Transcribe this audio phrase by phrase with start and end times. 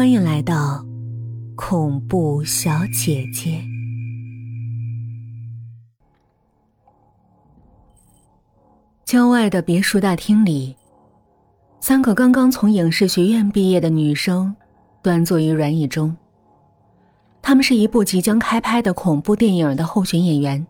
[0.00, 0.82] 欢迎来到
[1.54, 3.62] 恐怖小姐姐。
[9.04, 10.74] 郊外的别墅大厅里，
[11.80, 14.56] 三个刚刚从影视学院毕业的女生
[15.02, 16.16] 端坐于软椅中。
[17.42, 20.66] 他们是一部即将开拍的恐怖电影的候选演员。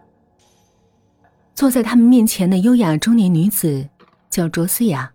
[1.54, 3.88] 坐在他们面前的优雅中年女子
[4.28, 5.12] 叫卓思雅，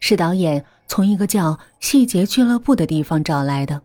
[0.00, 3.82] 是导演从一个叫“细节俱乐部”的地方找来的。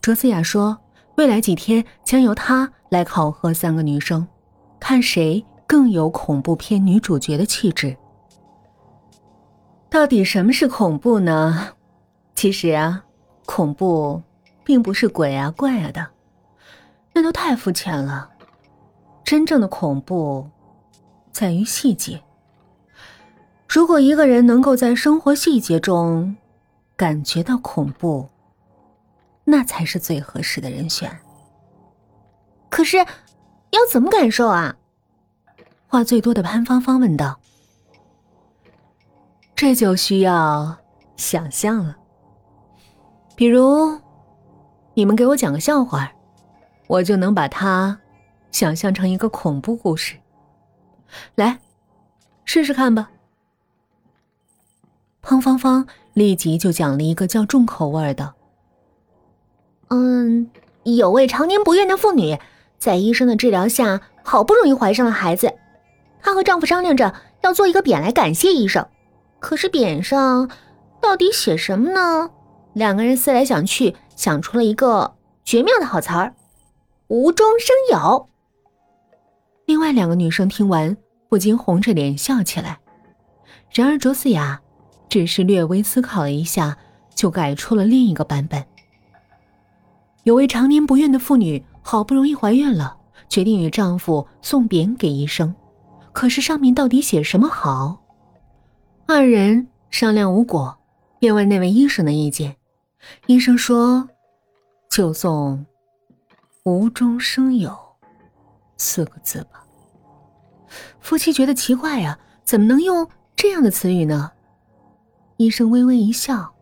[0.00, 0.78] 卓思雅说
[1.16, 4.26] ：“未来几天将由她来考核三个女生，
[4.78, 7.96] 看谁更有恐怖片女主角的气质。”
[9.90, 11.68] 到底什么是恐怖呢？
[12.34, 13.04] 其实啊，
[13.46, 14.22] 恐怖
[14.64, 16.08] 并不是鬼啊怪啊的，
[17.12, 18.30] 那都太肤浅了。
[19.24, 20.48] 真正的恐怖。
[21.32, 22.22] 在于细节。
[23.66, 26.36] 如果一个人能够在生活细节中
[26.96, 28.28] 感觉到恐怖，
[29.44, 31.10] 那才是最合适的人选。
[32.70, 34.76] 可是，要怎么感受啊？
[35.88, 37.38] 话最多的潘芳芳问道。
[39.56, 40.76] 这就需要
[41.16, 41.96] 想象了。
[43.36, 44.00] 比如，
[44.94, 46.10] 你们给我讲个笑话，
[46.86, 47.98] 我就能把它
[48.50, 50.16] 想象成一个恐怖故事。
[51.36, 51.58] 来，
[52.44, 53.10] 试试看吧。
[55.44, 58.32] 芳芳立即就讲了一个较重口味的。
[59.90, 60.50] 嗯，
[60.82, 62.38] 有位常年不孕的妇女，
[62.78, 65.52] 在医生的治疗下，好不容易怀上了孩子。
[66.22, 68.88] 她和丈夫商量着要做一个匾来感谢医生，
[69.38, 70.50] 可是匾上
[71.02, 72.30] 到底写什么呢？
[72.72, 76.34] 两个人思来想去，想出了一个绝妙的好词儿：
[77.08, 78.28] 无中生有。
[79.66, 80.96] 另外两个女生听完。
[81.26, 82.78] 不禁红着脸笑起来，
[83.72, 84.60] 然而卓思雅
[85.14, 86.76] 只是略微思考了一下，
[87.14, 88.64] 就改出了另一个版本。
[90.24, 92.96] 有位常年不孕的妇女，好不容易怀孕了，
[93.28, 95.54] 决定与丈夫送匾给医生，
[96.12, 98.02] 可是上面到底写什么好？
[99.06, 100.76] 二人商量无果，
[101.20, 102.56] 便问那位医生的意见。
[103.26, 104.08] 医生说
[104.90, 105.64] ：“就送
[106.66, 107.72] ‘无中生有’
[108.76, 109.64] 四个字吧。”
[110.98, 114.32] 夫妻觉得奇怪呀，怎么能用这样的词语呢？
[115.36, 116.54] 医生微微一笑：“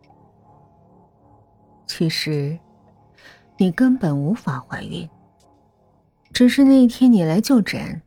[1.85, 2.57] 其实，
[3.57, 5.07] 你根本无法怀孕。
[6.31, 8.01] 只是那天你来就诊，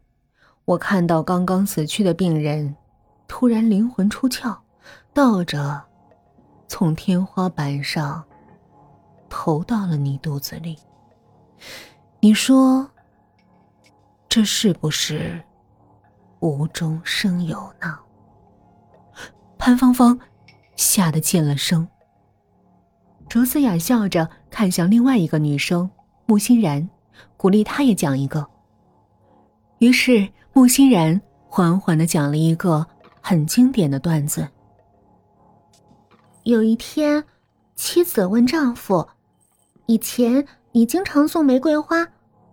[0.64, 2.74] 我看到刚刚死去的病人，
[3.28, 4.56] 突然灵魂出窍，
[5.14, 5.84] 倒着
[6.66, 8.24] 从天花板上
[9.28, 10.76] 投到了你肚子里。
[12.18, 12.90] 你说，
[14.28, 15.40] 这是不是？”
[16.40, 17.98] 无中生有呢。
[19.56, 20.16] 潘芳芳
[20.76, 21.86] 吓得噤了声。
[23.28, 25.90] 卓思雅笑着看向另外一个女生
[26.26, 26.88] 穆欣然，
[27.36, 28.46] 鼓励她也讲一个。
[29.78, 32.86] 于是穆欣然缓缓的讲了一个
[33.20, 34.48] 很经典的段子。
[36.44, 37.24] 有一天，
[37.74, 39.08] 妻子问丈夫
[39.86, 42.06] ：“以前你经常送玫瑰花，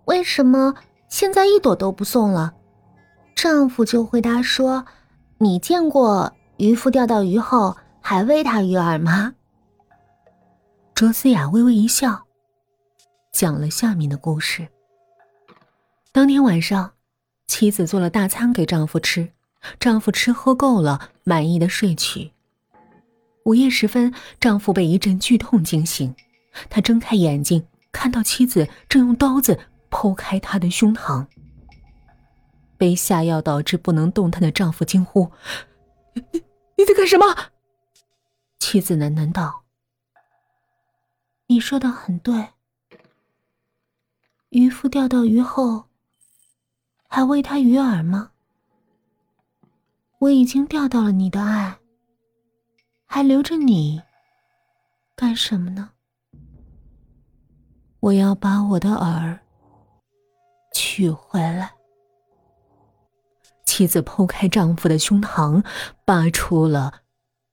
[0.06, 0.74] 为什么
[1.08, 2.52] 现在一朵都不送了？”
[3.36, 4.84] 丈夫就回答说
[5.38, 7.76] ：“你见过渔夫钓到鱼后
[8.06, 9.34] 还喂他鱼饵吗？”
[10.94, 12.26] 卓思雅微微一笑，
[13.32, 14.68] 讲了下面的故事。
[16.12, 16.92] 当天晚上，
[17.46, 19.32] 妻子做了大餐给丈夫吃，
[19.80, 22.32] 丈夫吃喝够了，满意的睡去。
[23.46, 26.14] 午夜时分，丈夫被一阵剧痛惊醒，
[26.68, 29.58] 他睁开眼睛，看到妻子正用刀子
[29.90, 31.26] 剖开他的胸膛。
[32.76, 35.30] 被下药导致不能动弹的丈夫惊呼
[36.12, 36.44] ：“你
[36.76, 37.24] 你在干什么？”
[38.66, 39.62] 妻子喃喃道
[41.48, 42.48] ：“你说的很对。
[44.48, 45.84] 渔夫钓到鱼后，
[47.06, 48.30] 还喂他鱼饵吗？
[50.18, 51.78] 我已经钓到了你的爱，
[53.04, 54.02] 还留着你
[55.14, 55.90] 干什么呢？
[58.00, 59.40] 我要把我的饵
[60.72, 61.74] 取回来。”
[63.66, 65.62] 妻子剖开丈夫的胸膛，
[66.06, 67.02] 拔出了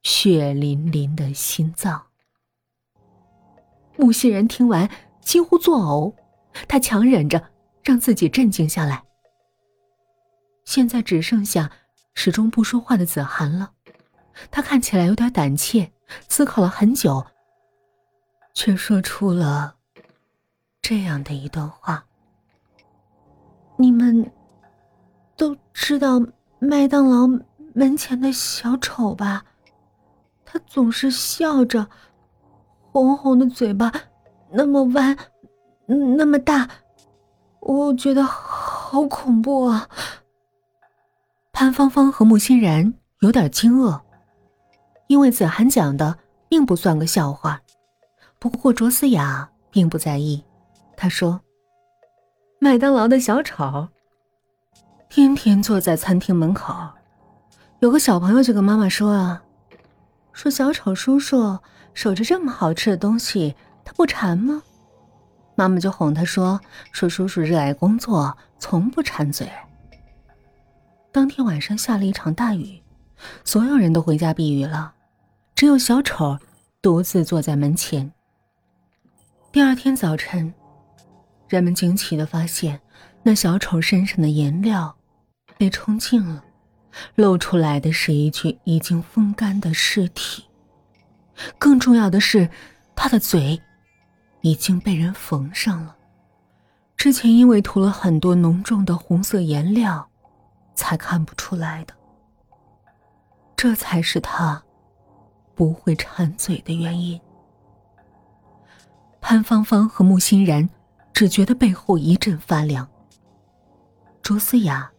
[0.04, 2.08] 血淋淋的心脏。
[3.98, 4.90] 穆欣然听完
[5.22, 6.14] 几乎作呕，
[6.68, 7.50] 他强忍着
[7.84, 9.04] 让自己镇静下来。
[10.66, 11.72] 现在只剩下
[12.14, 13.74] 始终不说话的子涵了，
[14.50, 15.92] 他看起来有点胆怯，
[16.28, 17.26] 思考了很久，
[18.54, 19.76] 却说出了
[20.82, 22.06] 这样的一段话
[23.78, 24.32] ：“你们。”
[25.38, 26.22] 都知道
[26.60, 27.26] 麦当劳
[27.74, 29.44] 门前的小丑吧？
[30.52, 31.88] 他总是笑着，
[32.92, 33.90] 红红的嘴巴，
[34.50, 35.18] 那么弯，
[35.86, 36.68] 那么大，
[37.62, 39.88] 我觉得好恐怖啊！
[41.54, 44.02] 潘芳芳和穆欣然有点惊愕，
[45.08, 46.18] 因为子涵讲的
[46.50, 47.62] 并不算个笑话。
[48.38, 50.44] 不过卓思雅并不在意，
[50.98, 51.40] 她说
[52.60, 53.88] ：“麦当劳的小丑，
[55.08, 56.76] 天天坐在餐厅门口，
[57.80, 59.42] 有个小朋友就跟妈妈说啊，
[60.34, 61.60] 说小丑叔叔。”
[61.94, 64.64] 守着这么好吃的东西，他不馋吗？
[65.56, 66.58] 妈妈就哄他说
[66.94, 69.52] ：“说叔叔热爱工作，从不馋嘴。”
[71.12, 72.82] 当天晚上下了一场大雨，
[73.44, 74.94] 所有人都回家避雨了，
[75.54, 76.40] 只有小丑
[76.82, 78.10] 独自坐在门前。
[79.52, 80.54] 第二天早晨，
[81.50, 82.80] 人们惊奇的发现，
[83.22, 84.96] 那小丑身上的颜料
[85.58, 86.42] 被冲净了，
[87.16, 90.46] 露出来的是一具已经风干的尸体。
[91.58, 92.50] 更重要的是，
[92.96, 93.62] 他的嘴
[94.42, 95.96] 已经被人缝上了。
[96.96, 100.08] 之前因为涂了很多浓重的红色颜料，
[100.76, 101.94] 才看不出来的。
[103.56, 104.62] 这才是他
[105.56, 107.20] 不会馋嘴的原因。
[109.20, 110.68] 潘芳芳和穆欣然
[111.14, 112.88] 只觉得背后一阵发凉。
[114.22, 114.92] 卓思雅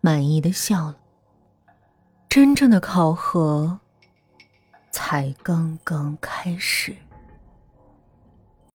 [0.00, 0.96] 满意的笑了。
[2.28, 3.80] 真正的考核。
[4.96, 6.96] 才刚刚开始。